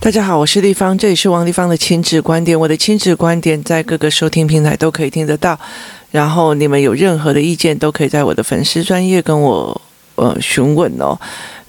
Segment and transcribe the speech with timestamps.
[0.00, 2.60] 大家好，我是丽芳，这里是王丽芳的亲子观点。
[2.60, 5.58] 我的亲子观点在各个收听平台都可以听得到。
[6.10, 9.80] 然后你们有任何的意见，都可以在我的粉丝专业跟我
[10.16, 11.18] 呃询问哦。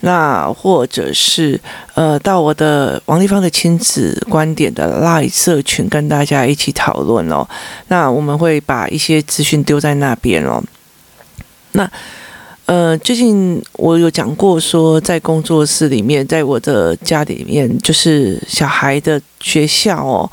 [0.01, 1.57] 那或者是
[1.93, 7.47] 呃到我的王丽芳的亲子观点的 LINE 社群跟大家一起讨论哦。
[7.87, 10.61] 那我们会把一些资讯丢在那边哦。
[11.71, 11.89] 那。
[12.65, 20.27] 呃，最近我有讲过，说在工作室里面，在我的家里面，就是小孩的学校哦，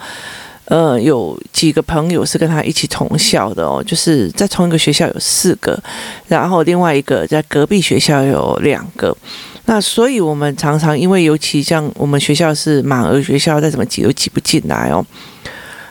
[0.64, 5.78] 呃，有几个朋友是跟他一起同校的哦，就是在同一个学校有四个，
[6.26, 9.14] 然后另外一个在隔壁学校有两个，
[9.66, 15.04] 那所以我们常常因为尤其像我们学校是满额学校，再怎么挤都挤不进来哦，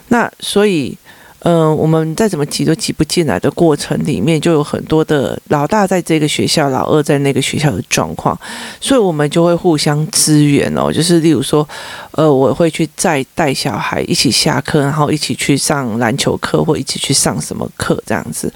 [0.08, 0.98] 那所以。
[1.44, 8.40] 嗯、我们再怎么挤都挤不进来的过程里面，就有很多的老大在这个学校，老二在那个学校的状况，
[8.80, 10.94] 所以我们就会互相支援哦。
[10.94, 11.68] 就是例如说，
[12.12, 18.54] 呃，我会去再带小孩一起下课，然后一起去上篮球课，或一起去上什么课这样子，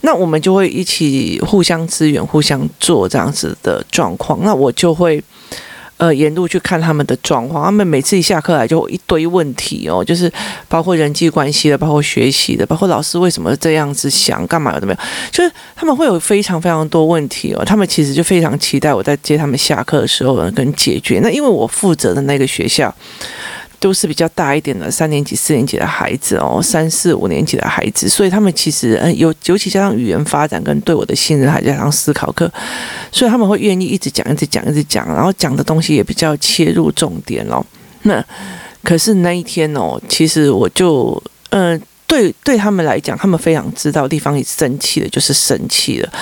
[0.00, 4.40] 那我们就会一起互相支援，互相做这样子的状况。
[4.42, 5.22] 那我就会。
[5.98, 10.30] 呃，沿路去看他们的状况，他们每次一下课来就一堆问题哦，就是
[10.68, 14.98] 包括人际关系的，包括学习的，包括老师为什么这样子想，干嘛有的没有，
[15.30, 21.20] 就是他们会有非常非常多问题哦，他们其实就非常期待我在接他们下课的时候能，跟解决。
[21.22, 22.94] 那因为我负责的那个学校。
[23.78, 32.50] 都是比较大一点的三年级、四年级的孩子哦，三四五年级的孩子，所以他们其实嗯，尤尤其加上语言发展跟对我的信任，还加上思考课，
[33.12, 37.64] 所以他们会愿意一直讲、一直讲、一直讲，然后讲的东西也比较切入重点哦。
[38.02, 38.24] 那
[38.82, 46.12] 可是那一天哦，其实我就嗯，对对他们来讲，他们非常知道地方也生气了，就是生气了。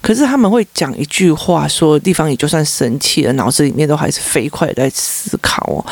[0.00, 5.84] 可是他们会讲一句话说，地方也就算生气了，脑子里面都还是飞快在思考哦。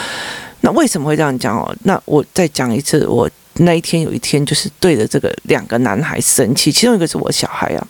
[0.63, 1.77] 那为什么会这样讲哦？
[1.83, 7.87] 那我再讲一次，我那一天有一天就是对着这个两个男孩生气，其中一个是我小孩啊，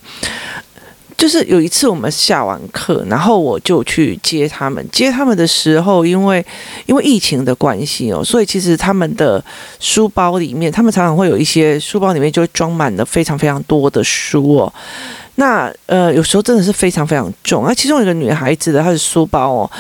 [1.17, 6.45] 就是有一次我们下完课，然后我就去接他们，接他们的时候，因为
[6.87, 9.45] 因为疫情的关系哦，所以其实他们的
[9.79, 14.73] 书包里面，他们常常会有一些书包里面就装满了非常非常多的书哦。
[15.37, 17.73] 那呃，有时候真的是非常非常重啊。
[17.73, 19.71] 其中一个女孩子的她的书包哦。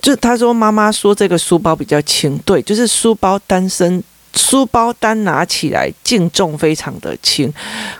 [0.00, 4.02] 就他说，妈妈说这个书包比较轻，对，就是书包单身，
[4.34, 7.52] 书包单拿起来净重非常的轻，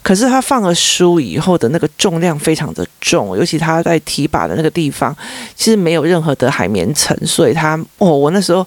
[0.03, 5.15] 可是他放了书以后的那个重量非常的重，尤其他在提把的那个地方，
[5.57, 8.67] 其实没有任何的海绵层，所以他哦，我那时候。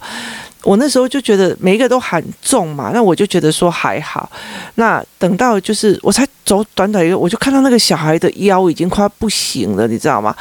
[0.64, 4.32] 我那时候就觉得每一个都很重嘛，那我就觉得说还好。
[4.76, 10.36] 那等到就是我才走短短一个，我就看到那个小孩的腰已经快不行了，你知道吗？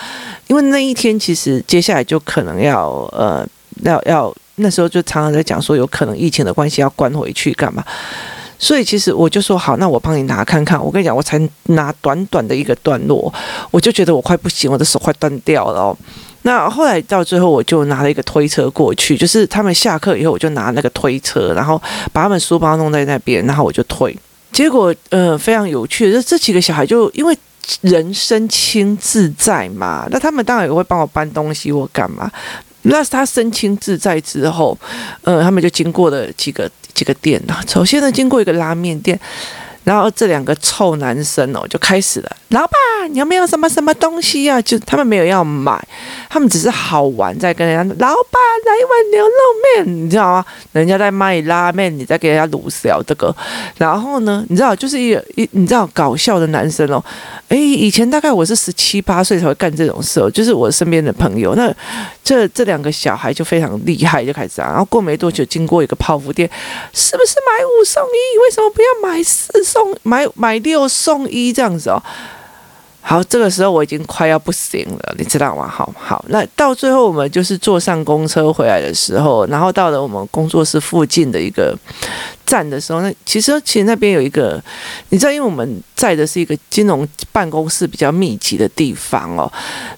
[0.51, 3.47] 因为那一天其实接下来就可能要呃
[3.85, 7.85] 要要那时候就常常在讲说有可能疫情的关系要关回去干嘛，
[8.59, 10.85] 所以其实我就说好，那我帮你拿看看。
[10.85, 13.33] 我跟你讲，我才拿短短的一个段落，
[13.71, 15.97] 我就觉得我快不行，我的手快断掉了哦。
[16.43, 21.81] 那后来到最后，我就拿了一个推车过去，就是他们下课以后，我就拿那个推车，然后
[22.13, 24.15] 把他们书包弄在那边，然后我就推。
[24.53, 27.37] 结果，呃，非常有趣就，这几个小孩就因为
[27.83, 32.31] 人身轻自在嘛，那他们当然也会帮我搬东西或干嘛。
[32.83, 34.77] 那是他身轻自在之后，
[35.23, 37.61] 呃，他们就经过了几个几个店呐。
[37.67, 39.19] 首先呢，经过一个拉面店。
[39.83, 42.37] 然后这两个臭男生哦，就开始了。
[42.51, 44.63] 老板，你有没有什么什么东西呀、啊？
[44.63, 45.81] 就他们没有要买，
[46.29, 50.45] 他们只是好玩，在跟人家老板来一碗牛肉面，你知道吗？
[50.73, 53.35] 人家在卖拉面，你在给人家卤小这个。
[53.77, 57.03] 然后呢，你知道，就是一一你知道搞笑的男生哦。
[57.51, 61.55] 诶，以前大概我是十七八岁才会干这种事哦，就是我身边的朋友。
[61.55, 61.73] 那
[62.25, 64.67] 这这两个小孩就非常厉害，就开始啊。
[64.71, 66.51] 然后过没多久，经过一个泡芙店，
[66.93, 68.39] 是不是买五送一？
[68.43, 69.63] 为什么不要买四？
[69.63, 72.03] 送买买六送一这样子哦，
[73.03, 75.67] 好，这个时候我已经快要不行了，你知道吗？
[75.67, 81.77] 好好，那到最后我们就是坐上公车回来的时候，然后到了我们工作室附近的一个。
[82.51, 84.61] 站的时候，那其实其实那边有一个，
[85.11, 89.51] 你知道，因为我们在的是一个金融办公室比较密集的地方哦，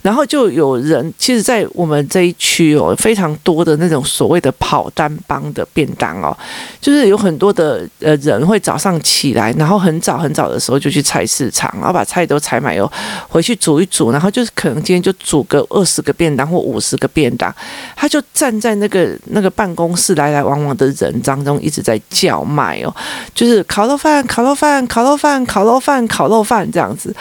[0.03, 6.37] 然后就有人，其实，在我们这一区哦，非常多的那种所谓的跑单帮的便当哦，
[6.79, 12.93] 就是有很多的呃人会早上起来，然后很早很早的时候就去菜市场，然后把菜都采买哦，
[13.29, 17.51] 回去煮一煮，然后就是可能今天就煮个二十个便当或五十个便当，
[17.97, 22.42] 他就站在那个那个办公室来来往往的人当中一直在叫。
[22.45, 22.95] 买哦，
[23.35, 27.15] 就是烤肉饭、烤肉饭、烤肉饭、烤肉饭、烤肉饭这样子。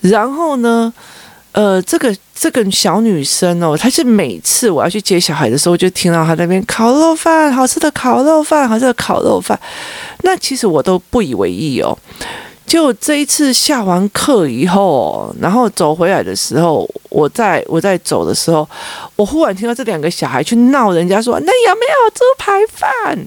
[0.00, 0.92] 然后呢，
[1.52, 9.58] 呃，这个这个小女生哦，她是每次我要去接小孩的时候，就听到她那边烤肉饭，好吃的烤肉饭，好吃的烤肉饭。
[10.22, 11.96] 那其实我都不以为意哦。
[12.66, 18.66] 就这一次下完课以后，然后走回来的时候，我在我在走的时候，
[19.16, 23.18] 我忽然听到这两个小孩去闹人家说：“那有没有猪排饭？”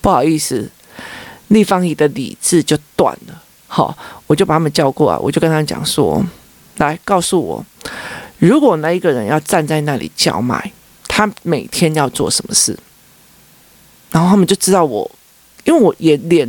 [0.00, 0.70] 不好意思，
[1.48, 3.42] 立方体的理智就断了。
[3.66, 3.96] 好，
[4.26, 6.24] 我就把他们叫过来，我就跟他们讲说。
[6.78, 7.66] 来告诉我，
[8.38, 10.70] 如果那一个人要站在那里叫卖，
[11.08, 12.78] 他每天要做什么事？
[14.12, 15.10] 然后他们就知道我，
[15.64, 16.48] 因为我也脸，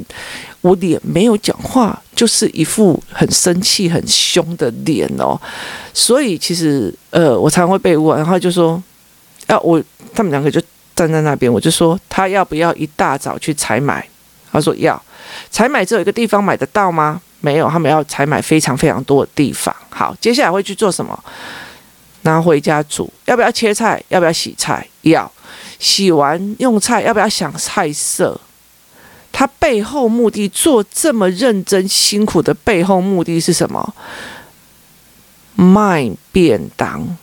[0.61, 5.35] 我脸没有讲话，就是一副很生气、很凶的脸哦。
[5.95, 8.79] 所以其实，呃，我常常会被问，然后就说，
[9.47, 10.61] 啊、我他们两个就
[10.99, 14.05] 站在那边，我就说他要不要一大早去采买？
[14.51, 15.01] 他说要。
[15.49, 17.21] 采买只有一个地方买得到吗？
[17.39, 19.73] 没有，他们要采买非常非常多的地方。
[19.89, 21.17] 好，接下来会去做什么？
[22.23, 23.09] 拿回家煮。
[23.25, 24.03] 要不要切菜？
[24.09, 24.85] 要不要洗菜？
[25.03, 25.31] 要。
[25.79, 28.37] 洗完用菜，要不要想菜色？
[29.31, 33.93] 他背后目的做这么认真辛苦的背后目的是什么？
[35.55, 37.17] 卖便当。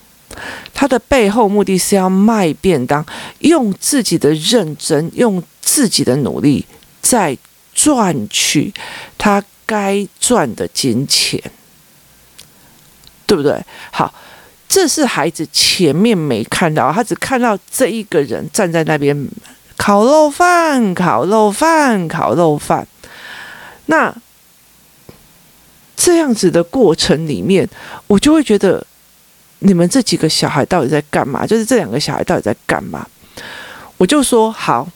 [0.73, 3.05] 他的背后目的是要卖便当，
[3.41, 6.65] 用自己的认真，用自己的努力
[7.01, 7.37] 在
[7.75, 8.73] 赚取
[9.19, 9.43] 他。
[9.69, 11.43] 该赚的金钱，
[13.27, 13.61] 对不对？
[13.91, 14.15] 好，
[14.69, 19.29] 这是孩子前面没看到，他只看到这一个人站在那边
[19.77, 22.87] 烤肉饭、烤肉饭、烤肉饭。
[23.87, 24.15] 那
[25.97, 27.69] 这样子的过程里面，
[28.07, 28.87] 我就会觉得，
[29.61, 31.47] 你们这几个小孩到底在干嘛？
[31.47, 33.07] 就是这两个小孩到底在干嘛？
[33.97, 34.89] 我就说好。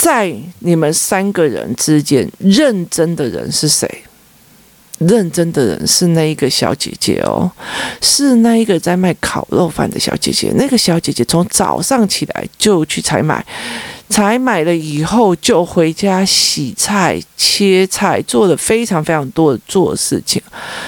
[0.00, 4.04] 在你们三个人之间，认真的人是谁？
[4.98, 7.50] 认真的人是那一个小姐姐哦，
[8.00, 10.52] 是那一个在卖烤肉饭的小姐姐。
[10.54, 13.44] 那个小姐姐从早上起来就去采买，
[14.08, 20.42] 采买了以后就回家洗菜、切菜，做了非常非常多的做事情。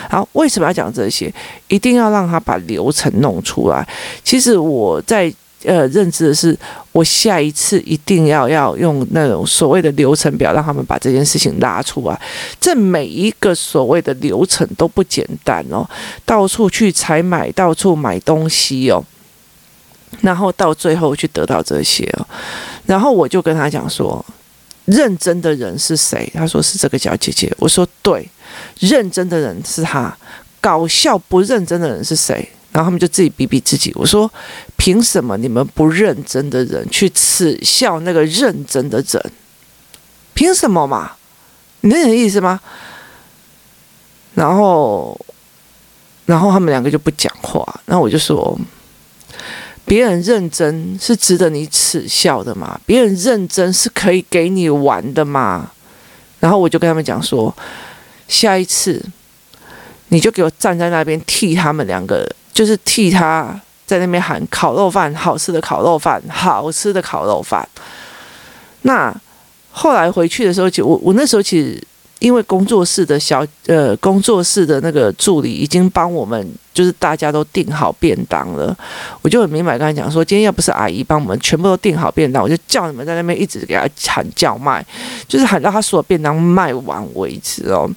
[0.08, 1.32] 好，为什么要讲这些？
[1.68, 3.86] 一定要让他把流程弄出来。
[4.24, 5.32] 其实我在。
[5.62, 6.58] 呃，认知的是，
[6.90, 12.18] 我下一次一定要要用那种所谓的流程表，让他们把这件事情拉出来。
[12.58, 15.86] 这每一个所谓的流程都不简单哦，
[16.24, 19.04] 到处去采买，到处买东西哦，
[20.22, 22.26] 然后到最后去得到这些哦。
[22.90, 24.24] 然后我就跟他讲说，
[24.86, 26.28] 认真的人是谁？
[26.34, 27.48] 他说是这个小姐姐。
[27.56, 28.28] 我说对，
[28.80, 30.12] 认真的人是他，
[30.60, 32.34] 搞笑不认真的人是谁？
[32.72, 33.92] 然后他们就自己比比自己。
[33.94, 34.28] 我说
[34.76, 39.32] ：“凭什么你们不认真的人去耻笑那个认真的人？
[40.34, 41.12] 凭什么嘛？
[41.82, 42.58] 你能懂意思吗？”
[44.34, 45.16] 然后，
[46.26, 47.64] 然后他们两个就不讲话。
[47.86, 48.58] 然后我就说
[49.90, 52.80] ：“别人认真是值得你耻笑的吗？
[52.86, 55.68] 别人认真是可以给你玩的吗？”
[56.38, 57.52] 然后我就跟他们讲说
[58.28, 59.04] ：“下一次
[60.10, 67.68] 你就给我站在那边替他们两个。”就是替他在那边喊烤肉饭，好吃的烤肉饭，好吃的烤肉饭。
[68.82, 69.12] 那
[69.72, 71.82] 后来回去的时候，就我我那时候其实
[72.20, 78.76] 因为工作室的小呃工作室的那个助理已经帮我们，就是大家都订好便当了，
[79.22, 84.84] 我就很明白跟他讲说，今天要不是阿姨帮我们全部都订好便当，我就叫你们在那边一直给他喊叫卖，
[85.26, 87.90] 就是喊到他所有便当卖完为止哦。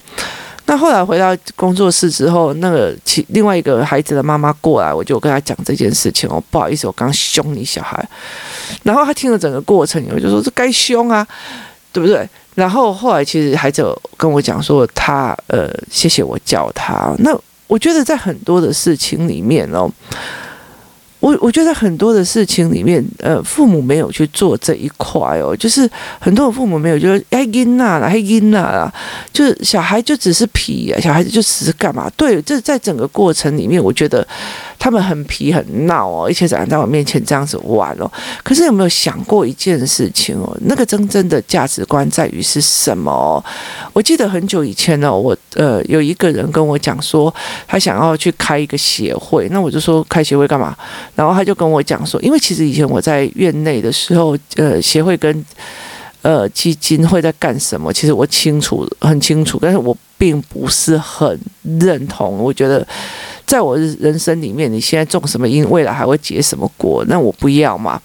[0.66, 8.08] 那后来回到工作室之后，那个其另外一个孩子的妈妈过来，我就跟他讲这件事情哦，不好意思，我刚凶你小孩。
[8.84, 11.28] 然后他听了整个过程，我就说这该凶啊，
[11.92, 12.26] 对不对？
[12.56, 13.84] 然后后来其实孩子
[14.18, 17.16] 跟我讲说他呃谢谢我教他。
[17.20, 19.92] 那我觉得在很多的事情里面哦。
[21.20, 28.94] 我我觉得很多的事情里面，呃，父母没有去做这一块哦，就是很多的父母没有，就是哎，阴啊啦，哎，阴啊啦，
[29.32, 32.12] 就是小孩就只是皮啊，小孩子就只是干嘛？
[32.18, 34.28] 对，这在整个过程里面，我觉得。
[34.84, 38.12] 他们很皮很闹哦，而且长在我面前这样子玩哦。
[38.44, 40.58] 可是有没有想过一件事情哦？
[40.66, 43.42] 那个真正的价值观在于是什么？
[43.94, 47.34] 我记得很久以前呢，我呃有一个人跟我讲说，
[47.66, 49.48] 他想要去开一个协会。
[49.52, 50.76] 那我就说开协会干嘛？
[51.16, 55.46] 然后他就跟我讲说，因为其实以前我在院内的时候，呃，协会跟
[56.24, 57.94] 呃基金会在干什么？
[57.94, 61.40] 其实我清楚很清楚，但是我并不是很
[61.80, 62.40] 认同。
[62.40, 62.86] 我觉得。
[63.46, 67.04] 在我人生里面，你现在种什么因，未来还会结什么果？
[67.08, 68.02] 那我不要嘛。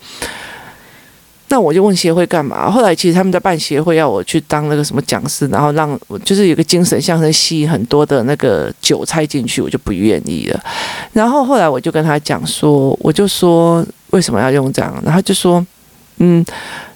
[1.48, 2.68] 那我就问协会干嘛？
[2.68, 10.60] 后来其实他们在办协会，要我去当那个什么讲师，然后让我就是有个精神象征，吸引很多的那个韭菜进去，我就不愿意了。
[11.12, 15.00] 然后后来我就跟他讲说，我就说为什么要用这样？
[15.04, 15.64] 然后就说，
[16.18, 16.44] 嗯，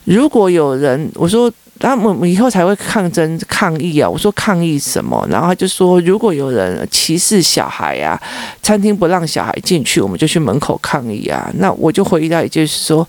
[0.05, 4.09] 如果有人，我说，他们以后才会抗争抗议啊。
[4.09, 5.27] 我说抗议什么？
[5.31, 8.21] 然后他就说，如果有人歧视小孩啊，
[8.63, 11.51] 餐厅不让小孩进去，我们就去门口抗议啊。
[11.59, 13.07] 那我就回答，也就是说。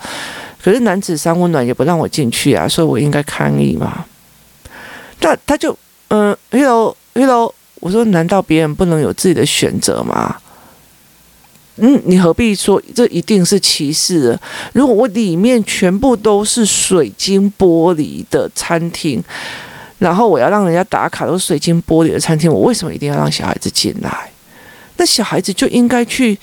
[0.63, 4.05] 可是男子三温暖也不让我进去啊，所以我应该抗议嘛？
[5.19, 5.77] 那他就
[6.09, 10.37] 嗯，hello hello，我说难道别人不能有自己的选择吗？
[11.77, 14.37] 嗯，你何必说这一定是歧视？
[14.73, 19.23] 如果我里面全部都是水晶玻璃的餐厅，
[19.97, 24.29] 然后我要让人家打卡都是水晶玻璃的餐厅，我为什么一定要让小孩子进来？
[24.97, 26.37] 那小孩子就应该去。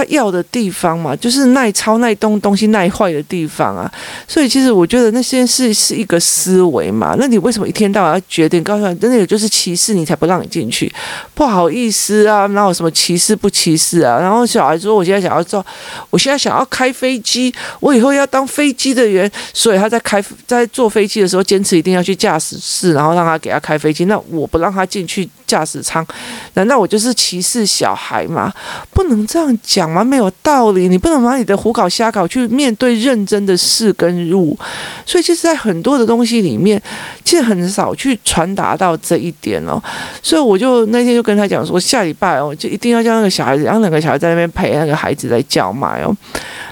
[0.00, 3.90] 他要的地方嘛，就是耐操、耐东东西、耐坏的地方啊。
[4.26, 7.14] 所以其实我觉得那些是是一个思维嘛。
[7.18, 10.90] 那你为什么一天到晚要决定告诉他，真的有就是歧视你才不让你进去？
[11.34, 14.18] 不好意思啊，哪有什么歧视不歧视啊？
[14.18, 15.64] 然后小孩说，我现在想要做，
[16.08, 24.06] 我现在想要开飞机，我以后要当飞机的人，所以他在开在坐飞机的时候，坚持一定要去驾驶室，然后让他给他开飞机。
[24.06, 26.06] 那我不让他进去驾驶舱，
[26.54, 28.52] 难道我就是歧视小孩吗？
[28.94, 29.90] 不能这样讲。
[29.90, 34.56] 吗没有道理，你不能把你的胡搞瞎搞去面对认真的事跟物，
[35.04, 36.80] 所以其实，在很多的东西里面，
[37.24, 39.82] 其实很少去传达到这一点哦。
[40.22, 46.16] 所以我就那天就跟他讲说，下礼拜哦，就一定要叫那个小孩子，让两个小孩在那边陪那个孩子来叫卖哦。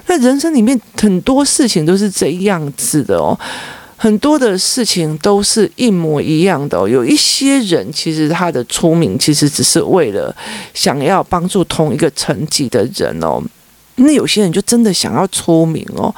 [0.07, 3.37] 那人生里面很多事情都是这样子的哦。
[4.01, 6.89] 很多的事情都是一模一样的哦。
[6.89, 10.35] 有一些人其实他的出名，其实只是为了
[10.73, 13.43] 想要帮助同一个层级的人哦。
[13.97, 16.15] 那有些人就真的想要出名哦。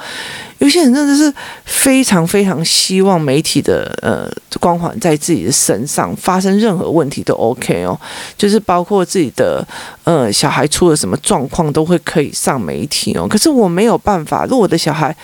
[0.59, 1.33] 有些人真的是
[1.65, 7.99] 非常非常希望媒体的呃光环在自己的身上发生任何问题都 OK 哦。
[8.37, 9.67] 就是包括自己的
[10.03, 13.27] 呃小孩出了什么状况都会可以上媒体哦。
[13.27, 15.15] 可是我没有办法，如果我的小孩。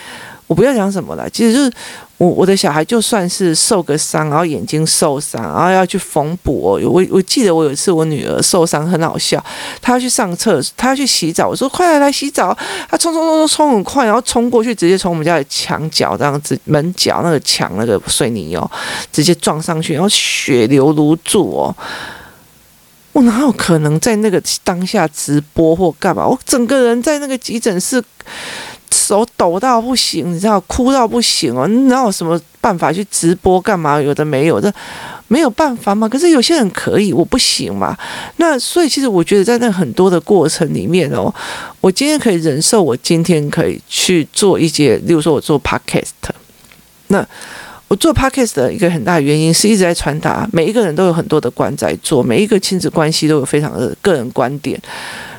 [0.47, 1.71] 我不要讲什么了，其实就是
[2.17, 6.79] 我我的小孩就算是受个伤，然后眼睛受伤，然后要去缝补哦。
[6.89, 9.43] 我我记得我有一次我女儿受伤很好笑，
[9.81, 12.57] 她要去上厕所，她要去洗澡，我说快来来洗澡，
[12.89, 18.71] 她冲冲冲冲冲很快，然后冲过去直接从我们家的墙角这样子门角那个墙那个水泥哦，
[19.11, 21.75] 直接撞上去，然后血流如注哦。
[23.11, 26.25] 我哪有可能在那个当下直播或干嘛？
[26.25, 28.01] 我整个人在那个急诊室。
[28.91, 31.67] 手抖到不行，你知道，哭到不行哦。
[31.67, 34.01] 你哪有什么办法去直播干嘛？
[34.01, 34.73] 有的没有的，
[35.27, 36.07] 没有办法嘛。
[36.07, 37.97] 可是有些人可以，我不行嘛。
[38.37, 41.33] 那所以其实我觉得，在那很多的过程里面哦，
[41.81, 46.07] 我今天可以忍受，我今天可以去做一些，例如说我做 podcast。
[47.07, 47.25] 那
[47.87, 54.77] 我做 podcast 的一个很大原因是一直在传达，每一个人都有很多的观在做，每一个亲子关系都有非常的个人观点。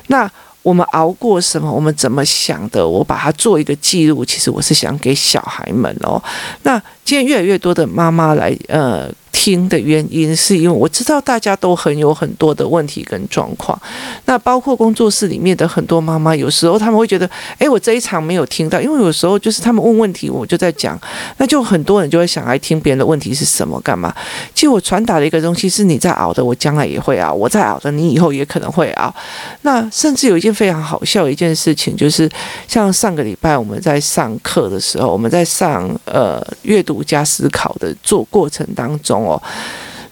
[0.07, 0.27] 那
[0.69, 1.71] 我们熬过什么？
[1.71, 2.87] 我们怎么想的？
[2.87, 4.23] 我把它做一个记录。
[4.23, 6.21] 其实我是想给小孩们哦。
[6.61, 9.09] 那今天越来越多的妈妈来，呃。
[9.31, 13.79] 听的原因是因为我知道大家都很有很多的问题跟状况，
[14.25, 20.99] 那包括工作室里面的很多妈妈，有时候他们会觉得，诶，我这一场没有听到，因为有时候就是他们问问题，我就在讲，
[21.37, 24.13] 那就很多人就会想来听别人的问题是什么干嘛？
[24.53, 29.13] 其实我传达的一个东西是你在熬的，我将来也会熬；我在熬的，你以后也可能会熬。
[29.61, 32.29] 那甚至有一件非常好笑的一件事情，就是
[32.67, 39.25] 像上个礼拜我们在上课的时候，我们在上呃阅读加思考的做过程当中。
[39.25, 39.41] 哦，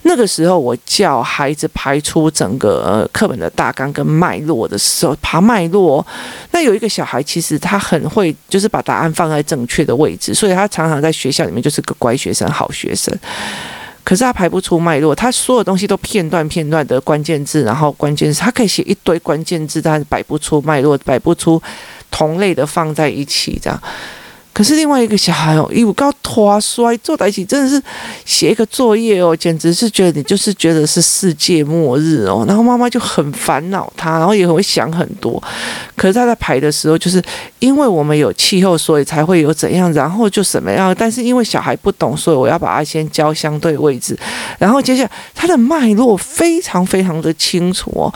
[0.03, 6.05] 那个时候我叫孩子排出整个课本的大纲跟脉络的时候，爬脉络。
[6.51, 13.13] 那有一个小孩，其实他很会，就是把答案放在正确的位置，所以他常常在学校里面就是个乖学生、好学生。
[14.03, 21.61] 可是他排不出脉络，他所有东西都片段片段的关键字，然后关键是他可以写一堆关键字，但是摆不出脉络，摆不出
[22.09, 23.77] 同类的放在一起这样。
[24.57, 27.79] 可是另外一个小孩哦，有够拖摔，坐在一起真的是
[28.25, 32.43] 写一个作业哦，简直是觉得你就是觉得是世界末日哦。
[32.47, 35.39] 然后妈妈就很烦恼他，然后也会想很多。
[35.95, 37.21] 可是他在排的时候，就是
[37.59, 40.95] 因为我们有气候，所以才会有怎样，然后就什么样。
[40.97, 44.17] 但是因为小孩不懂，所以我要把他先教相对位置，
[44.57, 48.11] 然后接下来他的脉络非常非常的清楚哦，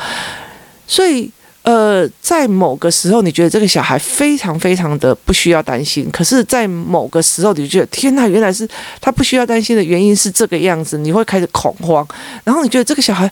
[0.87, 1.31] 所以。
[1.63, 8.67] 呃，在某个时候，你觉得这个小孩非常非常的不需要担心；可是，在某个时候，你就觉得天呐，原来是
[8.99, 12.05] 他不需要担心的原因是这个样子，你会开始恐慌。
[12.43, 13.31] 然后你觉得这个小孩，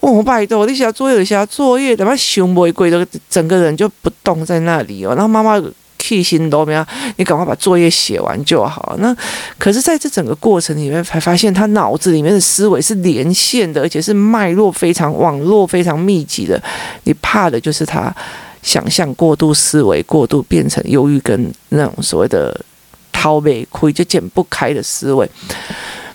[0.00, 5.14] 哦，拜托，你写作业，写作业，怎么熊玫瑰的，整个人就不动在那里哦。
[5.14, 5.62] 然后妈妈
[6.00, 6.84] 起心都没有，
[7.16, 8.96] 你赶快把作业写完就好。
[8.98, 9.14] 那
[9.58, 16.60] 可是在这整个过程里面，才发现他脑子里面的思维是连线的，而且是脉络非常网络非常密集的。
[17.04, 18.12] 你怕的就是他
[18.62, 22.58] 想象过度、思维过度，变成忧郁跟那种所谓的
[23.12, 25.28] 掏不、亏就剪不开的思维。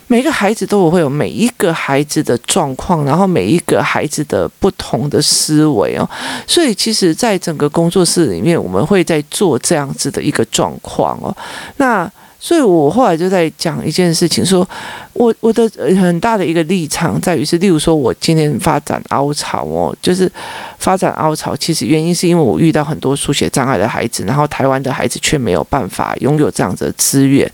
[0.08, 6.10] 每个孩子都会有每一个孩子的状况，然后每一个孩子的不同的思维哦，
[6.48, 11.36] 所以其实，在整个工作室里面，我们会在做这样子的一个状况哦，
[11.78, 12.12] 那。
[12.38, 14.68] 所以我后来就在讲一件事情，说
[15.16, 15.70] 我我的
[16.00, 20.32] 很大的一个立场在于是，例如说我今天发展凹槽哦，就是
[20.78, 27.50] 发展凹槽，其实原因是因为我遇到很多书写障碍的孩子，然后台湾的孩子却没有办法拥有这样子的资源。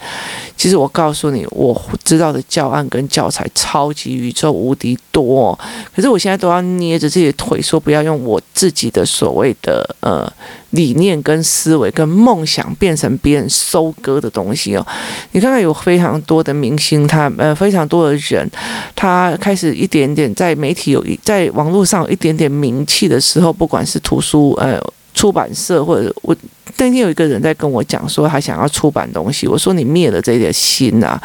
[0.58, 5.58] 其实我告诉你，我知道的教案跟教材超级宇宙无敌多，
[5.96, 10.32] 可是我现在都要捏着自己的腿，说不要用我自己的所谓的呃。
[10.72, 14.88] 理念跟思维跟梦想变成别人收割的东西哦，
[15.34, 18.50] 你看看有非常多的明星，他呃非常多的人，
[18.96, 24.80] 他开始一点点在媒体有一在网络上有一点点名气的时候，不管是图书呃
[25.14, 26.36] 出版社或者我
[26.78, 31.22] 那天有一个人在跟我讲说他想要出版东西，我说你灭了这点心啊。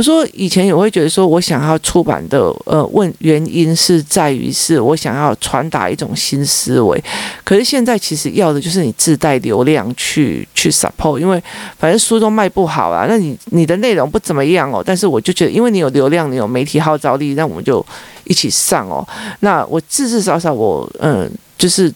[0.00, 7.04] 我说以前也会觉得说，我想要出版的，呃，问原因是在于是我想要传达一种新思维，
[7.44, 11.38] 可是现在其实要的就是你自带流量去去 support，因为
[11.78, 17.84] 反正书都卖不好啊，那你你的内容不怎么样哦，但是我就觉得，因为你有流量，你有媒体号召力，那我们就
[18.24, 19.06] 一起上哦。
[19.40, 21.92] 那我至至少少我嗯，就是。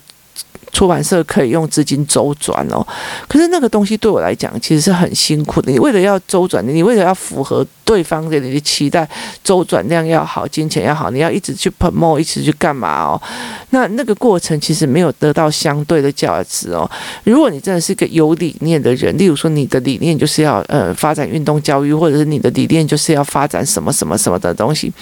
[0.74, 2.86] 出版社可以用资金周转哦，
[3.26, 5.72] 可是那个东西对我来讲其实是很辛苦的。
[5.72, 9.08] 你为了要周转，你为了要符合对方的你的期待，
[9.42, 13.22] 周转量要好，金钱要好，你要一直去 promote，一直去干嘛哦？
[13.70, 16.90] 那那个过程其实没有得到相对的价值哦。
[17.22, 24.92] 如果你真的是一个有理念的人，例如说你的理念就是要呃发展运动教育，或者是你的理念就是要发展什么什么什么的东西。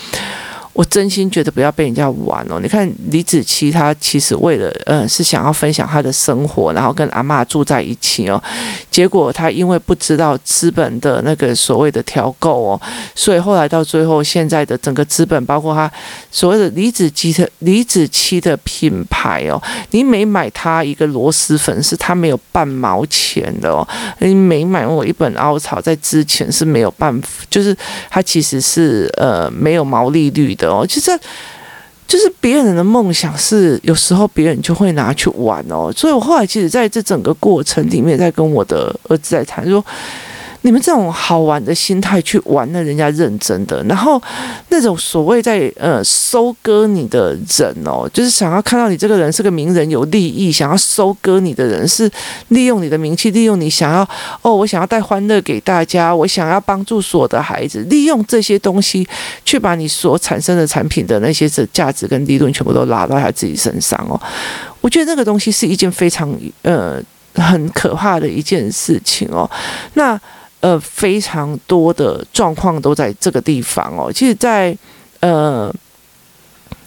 [0.75, 2.59] 我真心觉得不要被人家玩哦！
[2.59, 8.43] 你看李子柒，他其实为了呃是想要分享他的生活，然后跟阿嬷住在一起哦。
[8.91, 12.81] 结果他因为不知道资本的那个所谓的调购哦，
[13.15, 15.91] 所以后来到最后，现在的整个资本，包括他
[16.31, 23.87] 所谓的李子柒的李子柒的品牌哦，你每买他一个螺蛳粉，是他没有半毛钱的哦。
[24.21, 27.77] 你每买我一本凹槽，在之前是没有办法，就是
[28.09, 30.62] 他其实是呃没有毛利率的。
[30.69, 31.11] 哦，其实
[32.07, 39.85] 就是别人的梦想是有时候别人就会拿去玩哦，所以我后来其实在这整个过程里面，在跟我的儿子在谈说。
[40.63, 43.83] 你们这种好玩的心态去玩，那人家认真的。
[43.85, 44.21] 然后
[44.69, 52.11] 那种所谓在呃收割你的人哦，就是想要看到你这个人是个名人有利益，想要收割你的人是
[52.49, 54.09] 利用你的名气，利用你想要
[54.43, 59.07] 哦，我想要带欢乐给大家，我想要帮助所有的孩子，利用这些东西
[59.45, 64.21] 去把你所产生的产品的那些的价值跟利润全部都拉到他自己身上哦。
[64.81, 67.03] 我觉得那个东西是一件非常呃
[67.35, 69.51] 很可怕的一件事情哦。
[69.95, 70.21] 那。
[70.63, 74.13] 呃，非常多的状况都在这个地方哦。
[74.13, 74.77] 其实在，
[75.19, 75.75] 呃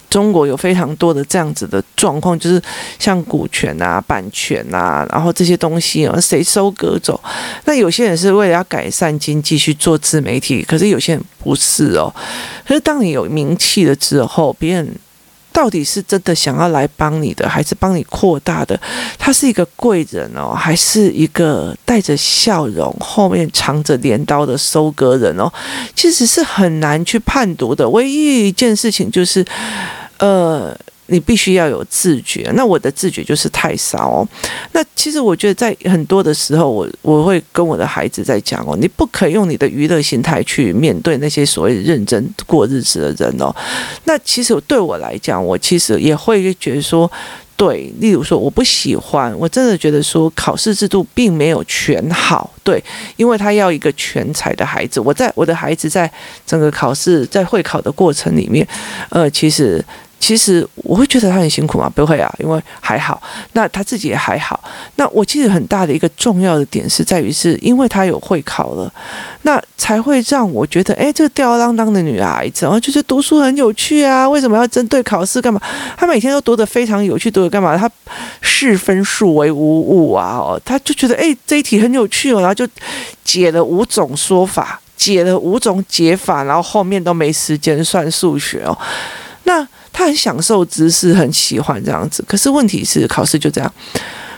[0.09, 2.61] 中国有非常多的这样子的状况，就是
[2.97, 7.19] 像股权啊、版权啊，然后这些东西哦，谁收割走？
[7.65, 12.09] 那有些人是为了要改善经济去做自媒体，可是有些人不是哦。
[12.65, 14.95] 可是当你有名气了之后，别人。
[15.55, 18.77] 到底是真的想要来帮你的，还是帮你扩大的？
[19.17, 25.49] 他是一个贵人哦，还是一个带着笑容、后面藏着镰刀的收割人哦？
[25.95, 27.89] 其实是很难去判读的。
[27.89, 29.45] 唯一一件事情就是，
[30.17, 30.77] 呃。
[31.07, 34.27] 你必须要有自觉，那我的自觉就是太少哦。
[34.71, 43.55] 那其实我觉得在很多的时候，我我会跟我的孩子在讲哦，你不可以用你的娱乐心态去面对那些所谓认真过日子的人哦。
[44.05, 47.09] 那其实对我来讲，我其实也会觉得说，
[47.55, 52.83] 对，例如说我不喜欢，我真的觉得说考试制度并没有全好，对，
[53.15, 54.99] 因为他要一个全才的孩子。
[54.99, 56.11] 我在我的孩子在
[56.47, 58.67] 整个考试在会考的过程里面，
[59.09, 59.85] 呃，其实。
[60.25, 61.87] 其实我会觉得他很辛苦吗？
[61.93, 63.21] 不会啊，因为还好。
[63.53, 64.59] 那他自己也还好。
[64.95, 68.91] 那我记得很大的一个重要的点是在于，是因为他有会考了，
[69.43, 74.27] 那才会让我觉得，哎，这个吊儿郎当的女孩子，然后就是读书很有趣啊。
[74.27, 75.61] 为什么要针对考试干嘛？
[75.95, 77.77] 他每天都读得非常有趣，读得干嘛？
[77.77, 77.87] 他
[78.41, 80.37] 视分数为无物啊！
[80.37, 82.67] 哦，他就觉得，哎，这一题很有趣哦，然后就
[83.23, 88.75] 解了五种说法，解了五种解法，然后后面都没时间算数学哦。
[89.45, 92.23] 那他很享受知识，很喜欢这样子。
[92.27, 93.73] 可是问题是，考试就这样。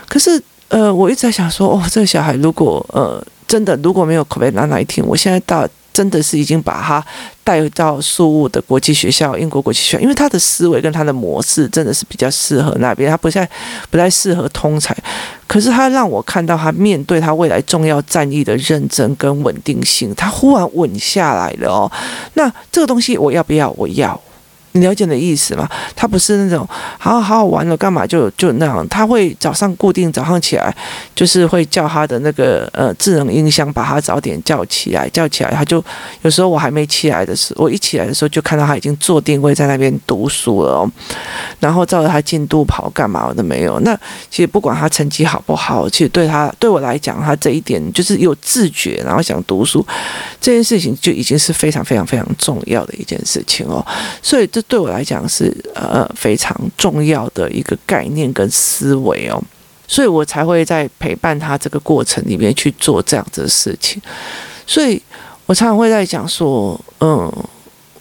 [0.08, 5.68] 可是呃，我一直在想说，哦，这个小孩如果呃真的如果没有 COVID-19，我现在到。
[5.90, 7.04] 真的是已经把他
[7.42, 13.44] 带到宿雾的国际学校，英国国际学校，因为他的思维跟他的模式真的是比较适合那边，他不太
[13.90, 14.96] 不太适合通才。
[15.48, 21.90] 可是他让我看到他面对他未来重要战役的认真跟稳定性，他忽然稳下来了哦。
[22.34, 23.68] 那这个东西我要不要？
[23.72, 24.20] 我要。
[24.72, 25.68] 你了解的意思吗？
[25.96, 28.86] 他不是那种好好玩了，干嘛就就那样？
[28.88, 30.74] 他会早上固定早上起来，
[31.14, 35.82] 就是会叫他的那个呃智能音箱把他早点叫起来，叫起来他就
[36.22, 40.90] 有时候我还没起来的时候，我一起来的时候就看到他已经坐定位在那边读书了哦，
[41.60, 43.80] 然后照着他进度跑，干嘛我都没有。
[43.80, 43.98] 那
[44.30, 49.84] 其实不管他成绩好不好，其实对他对我来讲，他这一点就是有自觉，然后想读书
[50.40, 53.84] 这件事情就已经是非常非常非常重要的一件事情哦，
[54.22, 54.46] 所以。
[54.58, 59.40] 这对我来讲是呃非常重要的一个概念跟思维哦，
[59.86, 64.02] 所以我才会在陪伴他这个过程里面去做这样子的事情。
[64.66, 65.00] 所以
[65.46, 67.32] 我常常会在讲说，嗯，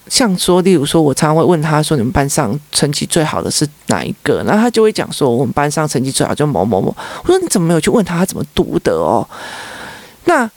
[0.09, 4.41] 像说，例如说，我常常会问他说，你们班上成绩最好的是哪一个？
[4.43, 6.87] 然后他就会讲说，我们班上成绩最好就某某某。
[7.23, 9.27] 我说你怎么没有去问他他怎么读的哦？
[10.25, 10.49] 那。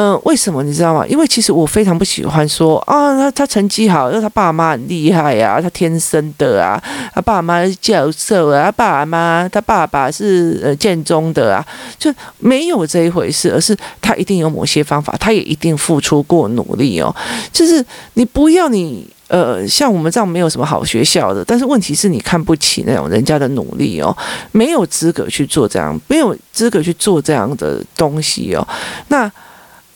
[0.00, 1.04] 嗯、为什么你知道吗？
[1.08, 6.80] 因为其实我非常不喜欢说啊，他他成绩好，因为他爸妈很厉害呀，他天生的啊，
[7.12, 11.66] 他爸妈是教授啊，他爸妈他爸爸是呃建中的啊，
[11.98, 17.12] 就没有这一回事，而是他一定有某些方法，他也一定付出过努力哦。
[17.52, 17.84] 就是
[18.14, 24.16] 你不要你呃，像我们这样没有什么好学校的，但是问题是你看不起那种人家的努力哦，
[24.52, 28.64] 没有资格去做这样，没有资格去做这样的东西哦，
[29.08, 29.28] 那。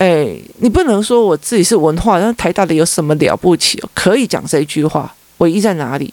[0.02, 3.80] 哎，你不能说我自己是文化，那台大的有什么了不起？
[3.94, 6.12] 可以讲这句话，唯一在哪里？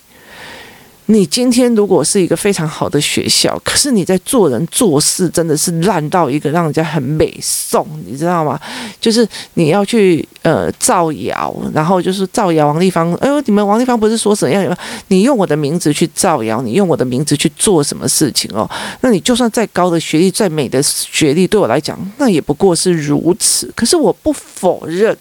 [1.12, 8.60] 你今天如果是一个非常好的学校，可是你在做人做事真的是烂到一个让人家很美颂，你知道吗？
[9.02, 13.12] 就是你要去呃造谣，然后就是造谣王丽芳。
[13.15, 14.78] 哎呦，你们王丽芳不是说怎样？
[15.08, 18.69] 你用我的名字去造谣，你用我的名字去做什么事情哦？
[19.02, 23.74] 那你就算再高的学历，再美的学历，对我来讲，那也不过是如此。
[23.76, 25.17] 可是我不否认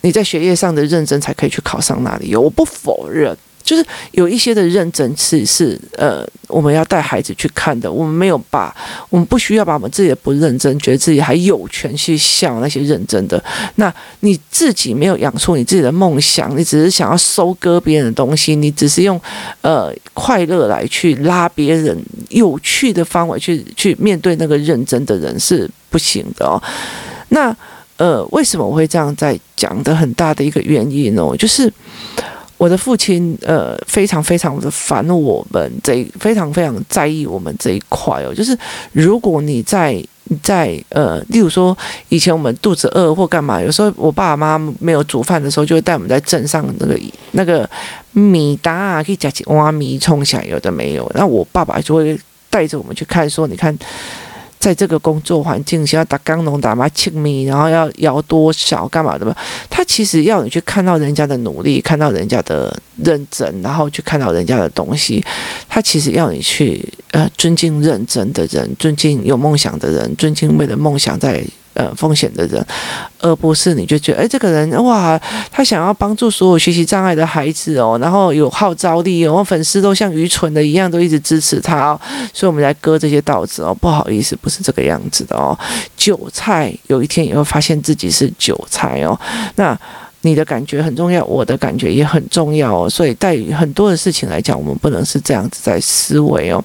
[0.00, 3.36] 你在学业上的认真才可以去考上那里，我不否认。
[3.68, 7.92] 就是有一些的认真是是呃，我们要带孩子去看的。
[7.92, 8.74] 我们没有把，
[9.10, 13.42] 我们不需要把我们自己的不认真，觉得自己还有权去笑那些认真的。
[13.74, 19.20] 那你自己没有养出你自己的梦想，你只是想要收割别人的东西，你只是用
[19.60, 21.94] 呃快乐来去拉别人
[22.30, 26.56] 有趣的方法去去面对那个认真的人是不行的哦。
[27.28, 27.54] 那
[27.98, 31.22] 呃，为什么我会这样在讲的很大的一个原因呢？
[31.36, 31.70] 就是。
[32.58, 38.34] 我的父亲，呃，非常非常的烦我们这一，非常非常在意我们这一块哦。
[38.34, 38.56] 就是
[38.92, 40.04] 如果你在
[40.42, 41.76] 在呃，例如说
[42.08, 47.68] 以前我们肚子饿或干嘛，有时候我爸爸妈妈没有煮饭的时候，就会带我们在镇上那个那个
[48.12, 51.10] 米达啊，可以夹起挖米冲起来，有的没有。
[51.14, 52.18] 那我爸爸就会
[52.50, 53.74] 带着我们去看，说你看。
[54.58, 59.34] 在这个工作环境下，打钢农打嘛清米，然后要摇多少干嘛的嘛？
[59.70, 65.24] 他其实要你去看到人家的努力，看到人家的认真，然后去看到人家的东西。
[65.68, 71.42] 他其实要你去呃尊敬认真的人，尊敬有梦想的人，尊敬为了梦想在。
[71.78, 72.66] 呃，风险的人，
[73.20, 75.16] 而不是你就觉得，哎，这个人哇，
[75.48, 82.00] 他想要帮助所有学习障碍的孩子哦，然后有号召力哦，粉丝都像愚蠢的一样，都一直支持他哦，
[82.34, 85.56] 所以我们来割这些稻子哦，不好意思，不是这个样子的哦，
[85.96, 89.16] 韭菜有一天也会发现自己是韭菜哦，
[89.54, 89.78] 那。
[90.22, 92.90] 你的感觉很重要，我的感觉也很重要哦。
[92.90, 96.62] 所以，带很多的事情来讲，我们不能是这样子在思维哦。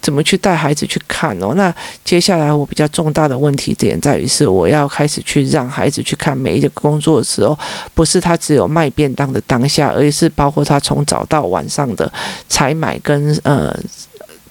[0.00, 1.52] 怎么去带孩子去看哦？
[1.56, 7.58] 那接下来我比较重大的问题点在于是，我要开始去让孩子去看每一个工作的时候，
[7.94, 12.10] 不是他只有卖便当的当下，而是包括他从早到晚上的
[12.48, 13.78] 采买跟呃。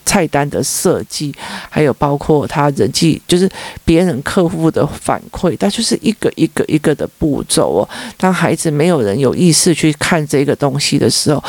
[0.06, 1.34] 菜单的设计，
[1.70, 3.50] 还有包括他人际，就是
[3.84, 7.90] 别人客户的反馈，它就是一个一个一个的步骤哦。
[8.18, 11.44] 当孩子没有人有意识去看这个东西的时候。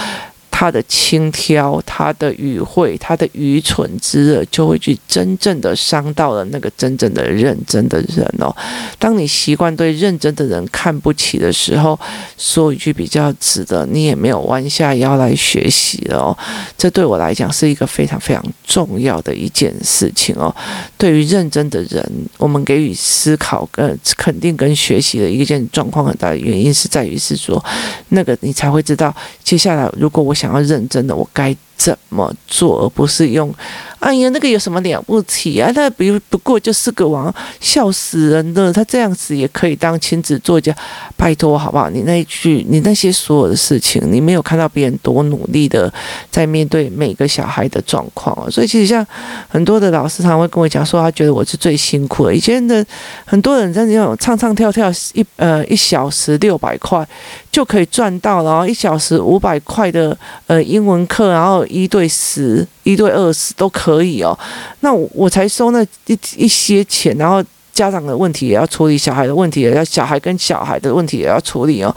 [0.58, 8.56] 他的轻佻，他的愚慧，他的愚蠢之恶，就会去真正的伤到了那个真正的认真的人哦。
[8.98, 12.00] 当你习惯对认真的人看不起的时候，
[12.38, 16.34] 说一句比较直的，你也没有弯下腰来学习哦。
[16.78, 20.54] 这对我来讲是一个非常非常重要的一件事情哦。
[20.96, 27.62] 对于认真的人，我们给予思考跟肯定跟学习的一件状况很大的原因是在于是说，
[28.08, 29.14] 那个你才会知道
[29.44, 30.45] 接下来如果我想。
[30.46, 33.54] 想要认真的，我该怎么做，而不是用，
[33.98, 35.70] 哎呀，那个有什么了不起啊？
[35.74, 38.72] 那比如不过就是个王，笑死人了。
[38.72, 40.74] 他这样子也可以当亲子作家，
[41.16, 41.90] 拜托好不好？
[41.90, 45.92] 你那一句，你那些所有的事情，你没有看到别人多努力的
[46.30, 48.50] 在面对每个小孩的状况。
[48.50, 49.06] 所以其实像
[49.46, 52.34] 很多的老师常会跟我讲说，他觉得我是最辛苦的。
[52.34, 52.84] 以前的
[53.26, 57.06] 很多人在那种唱唱跳跳一呃一小时六百块
[57.52, 61.65] 就可以赚到，然后一小时五百块的呃英文课，然后。
[61.66, 64.38] 一对十，一对二十都可以哦。
[64.81, 71.94] 那我，我才收那一一些钱，然后家长的问题也要处理，小孩的问题也要，小孩跟小孩的问题也要处理哦。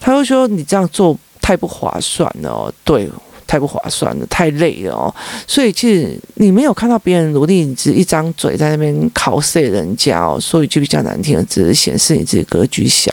[0.00, 3.08] 他会说你这样做太不划算了，对。
[3.52, 5.14] 太不划算了，太累了哦。
[5.46, 10.38] 所以其实你没有看到别人努力，你只一张嘴在那边考试人家哦。
[10.40, 13.12] 说一句比较难听的，只是显示你自己格局小。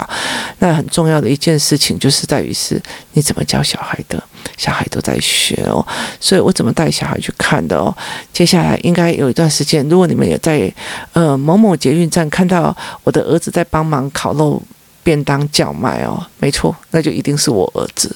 [0.60, 4.24] 那很重要的一件事情就是在于是你怎么教小孩的，
[4.56, 5.86] 小孩都在学哦。
[6.22, 7.94] 所以我怎么带小孩去看的哦。
[8.32, 10.74] 接下来应该有一段时间，如果你们也在
[11.12, 12.74] 呃某某捷运站看到
[13.04, 14.64] 我的儿子在帮忙烤肉
[15.04, 18.16] 便当叫卖哦，没错，那就一定是我儿子。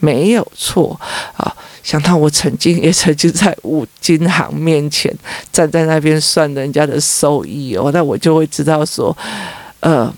[0.00, 0.98] 没有错
[1.36, 1.54] 啊！
[1.82, 5.14] 想到我曾经也曾经在五金行面前
[5.50, 9.16] 站在那边算人家的收益哦，那我就会知道说，
[9.80, 10.12] 呃，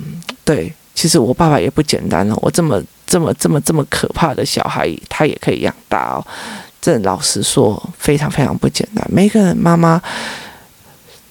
[0.45, 6.27] 对，其实我爸爸也不简单哦，我这么这么这么这么可怕的小孩，他也可以养大哦。
[6.81, 10.03] 这老实说，非常非常不简单，每个人妈妈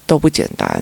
[0.05, 0.81] 都不简单。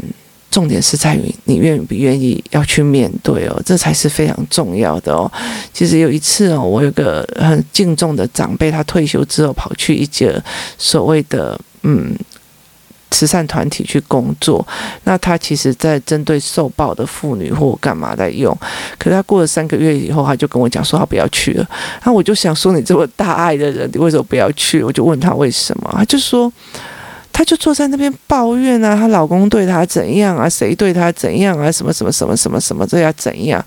[0.49, 5.31] 重点是在于你愿不愿意要去面对哦，这才是非常重要的哦。
[5.73, 10.41] 其实有一次哦，我有个很敬重的长辈，他退休之后跑去一个
[10.77, 12.15] 所谓的嗯
[13.11, 14.65] 慈善团体去工作。
[15.03, 18.57] 那他其实在针对受暴的妇女或干嘛在用。
[18.97, 21.69] 可是他过了三个月以后，他就跟我讲说他不要去了。
[22.03, 24.81] 那我就想说，你这么大爱的人，你为什么不要去？
[24.81, 26.51] 我就问他为什么，他就说。
[27.37, 33.63] 她就坐在那边抱怨啊，她老公对她怎样啊，谁对她怎样啊，什么什么什么什么什么这要怎样？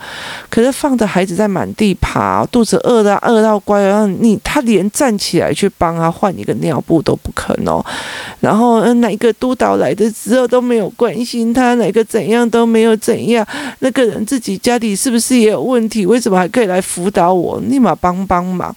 [0.48, 7.80] 可是放着孩子在满地爬，肚子饿到饿到乖，然后你她连站起来去帮他换一个尿布都不肯哦。
[8.40, 13.46] 然后哪个督导来的时候都没有关心他，哪个怎样都没有怎样。
[13.78, 16.04] 那个人自己家里是不是也有问题？
[16.04, 17.60] 为什么还可以来辅导我？
[17.60, 18.74] 立马帮帮忙，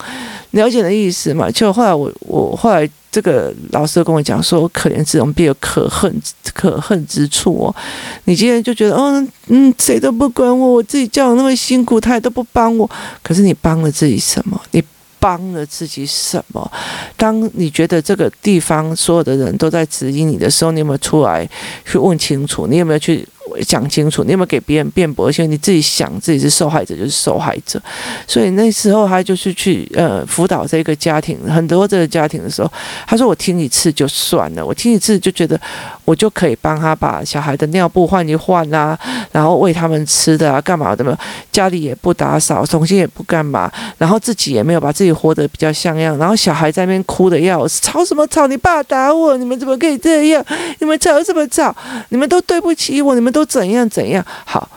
[0.52, 1.50] 了解的意思嘛？
[1.50, 2.88] 就后来我我后来。
[3.14, 6.12] 这个老师跟我讲说，可怜之人必有可恨
[6.52, 7.76] 可恨之处哦。
[8.24, 12.90] 你今天就觉得，嗯嗯，谁都不管我，我自己教的那么辛苦，他也都不帮我。
[13.22, 14.60] 可是你帮了自己什么？
[14.72, 14.84] 你
[15.20, 16.72] 帮了自己什么？
[17.16, 21.48] 当你觉得这个地方所有的人都在指引你的时候，你有没有出来
[21.86, 22.66] 去问清楚？
[22.66, 23.24] 你有没有去？
[23.62, 25.28] 讲清楚，你有没有给别人辩驳？
[25.28, 27.82] 而且你自己想自己是受害者就是受害者，
[28.28, 32.72] 所以那时候他就是去呃辅导这个家庭，很多这个家庭的时候，
[33.06, 35.60] 他说我听一次就算了，我听一次就觉得
[36.04, 38.98] 我就可以帮他把小孩的尿布换一换啊，
[39.32, 41.18] 然后喂他们吃的啊，干嘛的嘛？
[41.52, 48.48] 家里也不打扫，重新也不干嘛，然后自己也没有把自己活得比较像样，然后小孩在那边哭的要死，吵什么吵？
[48.48, 50.44] 你爸打我，你们怎么可以这样？
[50.80, 51.76] 你们吵什么吵？
[52.10, 53.43] 你们都对不起我，你们都。
[53.46, 54.70] 怎样怎样好？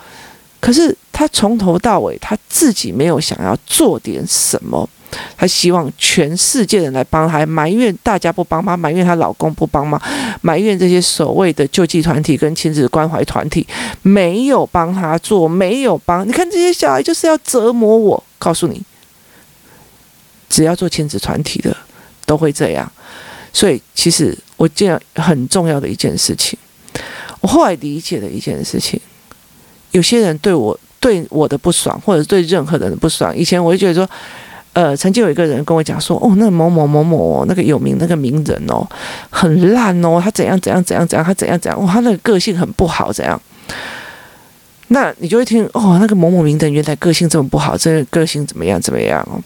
[0.59, 4.89] 可是他从头到尾他自己没有想要做点什么，
[5.37, 10.01] 他希望全世界人来帮他，埋怨大家不帮忙，埋怨她老公不帮忙，
[10.41, 13.65] 埋怨这些所谓的救济团体跟亲子关怀团体
[14.03, 16.27] 没有帮他做，没有帮。
[16.27, 18.83] 你看这些小孩就是要折磨我，告诉你，
[20.49, 21.77] 只要做亲子团体的
[22.25, 22.91] 都会这样。
[23.53, 26.59] 所以其实我这样很重要的一件事情。
[27.41, 29.01] 我后来理解的一件事情，
[29.93, 34.09] 有些人对我对我的不爽，或者对任何人的不爽，以前我就觉得说，
[34.73, 38.87] 呃，曾经有一个人跟我讲说，哦，那某某某某那个有名那个名人哦，
[39.31, 43.41] 很烂哦，他怎样怎样怎样怎样，他怎样怎样，哇，他那个个性很不好，怎样？
[44.89, 49.43] 那你就会听，哦，那个某某名人原来个性这么不好，这个个性怎么样怎么样哦？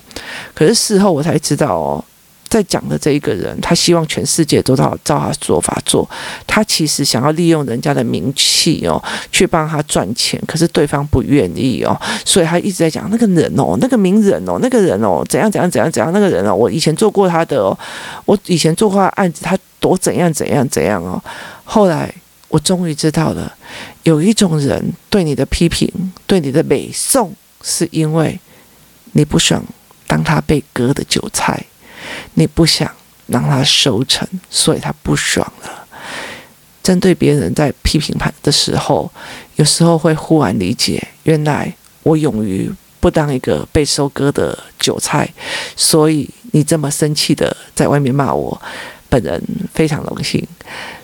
[0.54, 2.04] 可是事后我才知道哦。
[2.50, 6.06] 在讲的这一个人，他希望全世界都照照他做法做。
[6.48, 10.42] 他其实想要利用人家的名气哦，去帮他赚钱。
[10.48, 17.78] 可是对方不愿意哦，所以他一直在讲那个人哦，那个名人哦，那个人哦，怎样怎样怎样怎样，那个人哦，我以前做过他的哦，
[18.24, 21.22] 我以前做过他的案子，他多怎样怎样怎样哦。
[21.62, 22.12] 后来
[22.48, 23.54] 我终于知道了，
[24.02, 25.88] 有一种人对你的批评，
[26.26, 27.32] 对你的美颂，
[27.62, 28.40] 是因为
[29.12, 29.62] 你不想
[30.08, 31.64] 当他被割的韭菜。
[32.40, 32.90] 你不想
[33.26, 35.86] 让他收成，所以他不爽了。
[36.82, 39.10] 针对别人在批评他的时候，
[39.56, 41.72] 有时候会忽然理解，原来
[42.02, 45.28] 我勇于不当一个被收割的韭菜，
[45.76, 48.60] 所以你这么生气的在外面骂我，
[49.10, 49.40] 本人
[49.74, 50.42] 非常荣幸。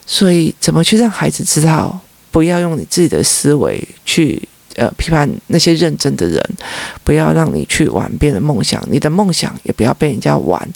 [0.06, 6.40] 所以，怎么去让孩子知道，不要用你自己的思维去呃，批判那些认真的人，
[7.02, 10.68] 不要让你去玩别人的梦想，你的梦想也不要被人家玩。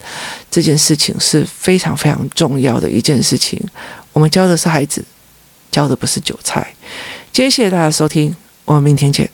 [0.50, 3.62] 这件事情是非常非常重要的一件事情。
[4.12, 5.04] 我们教的是孩子，
[5.70, 6.74] 教的不是韭菜。
[7.32, 8.34] 今天谢谢大家收听，
[8.64, 9.30] 我们明天见。